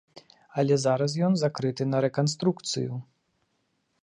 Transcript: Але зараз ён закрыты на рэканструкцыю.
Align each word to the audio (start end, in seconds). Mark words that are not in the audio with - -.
Але 0.61 0.77
зараз 0.85 1.11
ён 1.27 1.37
закрыты 1.43 1.83
на 1.93 1.97
рэканструкцыю. 2.07 2.93